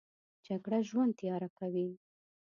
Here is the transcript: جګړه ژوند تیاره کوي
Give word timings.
جګړه 0.45 0.79
ژوند 0.89 1.11
تیاره 1.19 1.49
کوي 1.59 1.87